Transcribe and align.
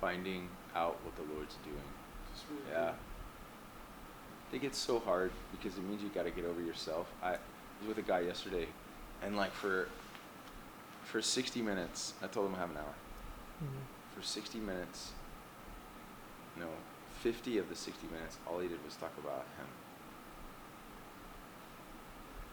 finding 0.00 0.48
out 0.74 0.96
what 1.04 1.16
the 1.16 1.22
Lord's 1.34 1.56
doing. 1.64 1.76
Really 2.50 2.70
Yeah. 2.70 2.90
good. 2.92 2.94
I 2.94 4.50
think 4.50 4.64
it's 4.64 4.78
so 4.78 4.98
hard 5.00 5.32
because 5.50 5.76
it 5.76 5.82
means 5.84 6.02
you 6.02 6.08
got 6.08 6.22
to 6.22 6.30
get 6.30 6.44
over 6.44 6.60
yourself. 6.60 7.06
I 7.22 7.32
was 7.32 7.88
with 7.88 7.98
a 7.98 8.02
guy 8.02 8.20
yesterday, 8.20 8.68
and 9.22 9.36
like 9.36 9.52
for 9.52 9.88
for 11.04 11.22
60 11.22 11.62
minutes, 11.62 12.12
I 12.22 12.26
told 12.26 12.46
him 12.48 12.54
I 12.54 12.58
have 12.58 12.70
an 12.70 12.76
hour. 12.76 12.94
Mhm. 13.62 14.14
For 14.14 14.22
60 14.22 14.58
minutes, 14.58 15.12
no, 16.56 16.68
50 17.22 17.56
of 17.56 17.68
the 17.70 17.74
60 17.74 18.06
minutes, 18.08 18.36
all 18.46 18.58
he 18.58 18.68
did 18.68 18.84
was 18.84 18.94
talk 18.96 19.16
about 19.16 19.46
him. 19.56 19.66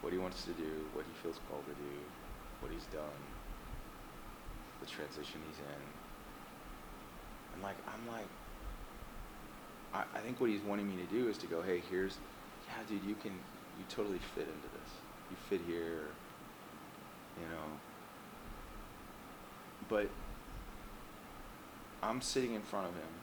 What 0.02 0.14
he 0.14 0.20
wants 0.20 0.46
to 0.46 0.52
do, 0.54 0.88
what 0.93 1.05
he 1.05 1.12
feels 1.21 1.39
called 1.50 1.66
to 1.66 1.73
do, 1.73 2.00
what 2.62 2.71
he's 2.71 2.86
done, 2.86 3.21
the 4.80 4.86
transition 4.86 5.41
he's 5.50 5.59
in. 5.59 6.05
Like, 7.66 7.77
I'm 7.88 8.07
like, 8.07 8.27
I, 9.92 10.04
I 10.15 10.21
think 10.21 10.39
what 10.39 10.51
he's 10.51 10.61
wanting 10.61 10.87
me 10.87 10.97
to 10.97 11.11
do 11.11 11.28
is 11.28 11.37
to 11.39 11.47
go, 11.47 11.64
hey, 11.64 11.82
here's, 11.89 12.19
yeah, 12.68 12.75
dude, 12.87 13.04
you 13.04 13.15
can, 13.15 13.32
you 13.32 13.86
totally 13.89 14.19
fit 14.36 14.43
into 14.43 14.69
this. 14.78 14.92
You 15.32 15.37
fit 15.50 15.61
here, 15.65 16.04
you 17.42 17.47
know. 17.50 17.65
But 19.89 20.09
I'm 22.04 22.21
sitting 22.21 22.54
in 22.54 22.61
front 22.61 22.86
of 22.86 22.93
him, 22.93 23.14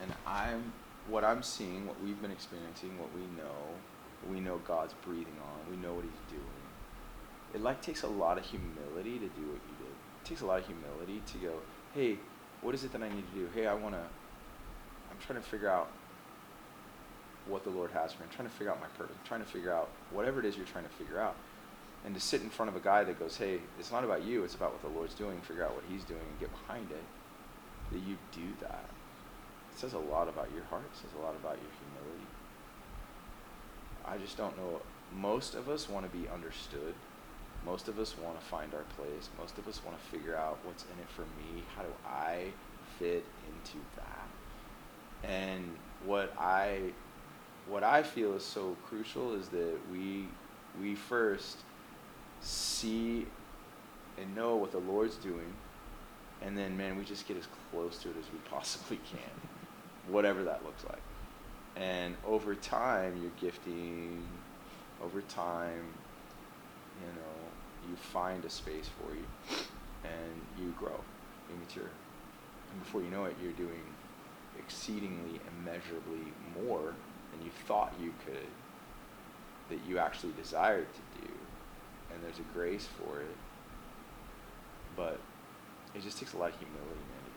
and 0.00 0.14
I'm, 0.26 0.72
what 1.06 1.22
I'm 1.22 1.42
seeing, 1.42 1.86
what 1.86 2.02
we've 2.02 2.20
been 2.22 2.32
experiencing, 2.32 2.98
what 2.98 3.10
we 3.14 3.20
know, 3.36 4.32
we 4.32 4.40
know 4.40 4.58
God's 4.66 4.94
breathing 5.04 5.36
on, 5.42 5.70
we 5.70 5.76
know 5.76 5.92
what 5.92 6.04
he's 6.04 6.30
doing. 6.30 6.46
It 7.52 7.60
like 7.60 7.82
takes 7.82 8.04
a 8.04 8.08
lot 8.08 8.38
of 8.38 8.44
humility 8.46 9.18
to 9.18 9.28
do 9.28 9.42
what 9.42 9.60
you 9.68 9.76
did. 9.78 9.92
It 10.22 10.24
takes 10.24 10.40
a 10.40 10.46
lot 10.46 10.60
of 10.60 10.66
humility 10.66 11.20
to 11.26 11.38
go, 11.38 11.52
hey, 11.92 12.16
what 12.62 12.74
is 12.74 12.84
it 12.84 12.92
that 12.92 13.02
I 13.02 13.08
need 13.08 13.24
to 13.32 13.38
do? 13.38 13.48
Hey, 13.54 13.66
I 13.66 13.74
want 13.74 13.94
to, 13.94 14.00
I'm 14.00 15.18
trying 15.24 15.40
to 15.40 15.46
figure 15.46 15.68
out 15.68 15.90
what 17.46 17.64
the 17.64 17.70
Lord 17.70 17.90
has 17.90 18.12
for 18.12 18.22
me. 18.22 18.28
I'm 18.30 18.34
trying 18.34 18.48
to 18.48 18.54
figure 18.54 18.72
out 18.72 18.80
my 18.80 18.86
purpose. 18.98 19.16
I'm 19.18 19.26
trying 19.26 19.44
to 19.44 19.50
figure 19.50 19.72
out 19.72 19.90
whatever 20.10 20.38
it 20.40 20.46
is 20.46 20.56
you're 20.56 20.66
trying 20.66 20.84
to 20.84 20.90
figure 20.90 21.18
out. 21.18 21.34
And 22.04 22.14
to 22.14 22.20
sit 22.20 22.42
in 22.42 22.50
front 22.50 22.68
of 22.68 22.76
a 22.76 22.80
guy 22.80 23.04
that 23.04 23.18
goes, 23.18 23.36
hey, 23.36 23.58
it's 23.78 23.92
not 23.92 24.04
about 24.04 24.24
you, 24.24 24.44
it's 24.44 24.54
about 24.54 24.72
what 24.72 24.82
the 24.82 24.96
Lord's 24.96 25.14
doing, 25.14 25.40
figure 25.40 25.64
out 25.64 25.74
what 25.74 25.84
he's 25.88 26.04
doing 26.04 26.20
and 26.20 26.40
get 26.40 26.50
behind 26.50 26.90
it, 26.90 27.04
that 27.92 27.98
you 27.98 28.16
do 28.32 28.48
that. 28.60 28.84
It 29.72 29.78
says 29.78 29.92
a 29.92 29.98
lot 29.98 30.28
about 30.28 30.48
your 30.54 30.64
heart, 30.64 30.84
it 30.92 30.96
says 30.96 31.10
a 31.18 31.22
lot 31.22 31.34
about 31.34 31.56
your 31.56 31.70
humility. 31.78 32.26
I 34.04 34.18
just 34.18 34.36
don't 34.36 34.56
know. 34.56 34.80
Most 35.14 35.54
of 35.54 35.68
us 35.68 35.88
want 35.88 36.10
to 36.10 36.16
be 36.16 36.28
understood. 36.28 36.94
Most 37.64 37.88
of 37.88 37.98
us 37.98 38.16
want 38.18 38.38
to 38.38 38.44
find 38.46 38.74
our 38.74 38.84
place. 38.96 39.28
Most 39.38 39.56
of 39.58 39.68
us 39.68 39.80
want 39.84 39.96
to 39.96 40.04
figure 40.10 40.36
out 40.36 40.58
what's 40.64 40.84
in 40.84 40.98
it 41.00 41.08
for 41.08 41.22
me. 41.22 41.62
How 41.76 41.82
do 41.82 41.92
I 42.06 42.46
fit 42.98 43.24
into 43.46 43.78
that? 43.96 45.28
And 45.28 45.76
what 46.04 46.34
I 46.38 46.80
what 47.68 47.84
I 47.84 48.02
feel 48.02 48.34
is 48.34 48.44
so 48.44 48.76
crucial 48.86 49.34
is 49.34 49.48
that 49.48 49.78
we 49.92 50.26
we 50.80 50.94
first 50.94 51.58
see 52.40 53.26
and 54.18 54.34
know 54.34 54.56
what 54.56 54.72
the 54.72 54.78
Lord's 54.78 55.16
doing, 55.16 55.54
and 56.42 56.58
then 56.58 56.76
man, 56.76 56.98
we 56.98 57.04
just 57.04 57.28
get 57.28 57.36
as 57.36 57.46
close 57.70 57.98
to 57.98 58.10
it 58.10 58.16
as 58.18 58.24
we 58.32 58.38
possibly 58.50 58.98
can, 59.10 60.12
whatever 60.12 60.42
that 60.42 60.64
looks 60.64 60.84
like. 60.84 61.02
And 61.76 62.16
over 62.26 62.54
time, 62.54 63.18
you're 63.22 63.32
gifting. 63.40 64.26
Over 65.02 65.22
time, 65.22 65.82
you 67.02 67.12
know, 67.20 67.90
you 67.90 67.96
find 67.96 68.44
a 68.44 68.50
space 68.50 68.88
for 68.98 69.14
you, 69.14 69.26
and 70.04 70.40
you 70.58 70.74
grow, 70.78 71.00
you 71.50 71.56
mature, 71.56 71.90
and 72.70 72.82
before 72.82 73.02
you 73.02 73.10
know 73.10 73.24
it, 73.24 73.36
you're 73.42 73.52
doing 73.52 73.82
exceedingly 74.58 75.40
immeasurably 75.48 76.32
more 76.64 76.94
than 77.32 77.44
you 77.44 77.50
thought 77.66 77.92
you 78.00 78.12
could, 78.24 78.48
that 79.68 79.78
you 79.88 79.98
actually 79.98 80.32
desired 80.40 80.86
to 80.92 81.20
do, 81.20 81.32
and 82.12 82.22
there's 82.22 82.38
a 82.38 82.54
grace 82.54 82.86
for 82.98 83.20
it. 83.20 83.36
But 84.96 85.18
it 85.94 86.02
just 86.02 86.18
takes 86.18 86.34
a 86.34 86.38
lot 86.38 86.50
of 86.50 86.58
humility, 86.58 86.84
man, 86.88 87.31